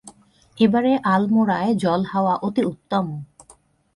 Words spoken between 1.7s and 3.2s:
জলহাওয়া অতি উত্তম।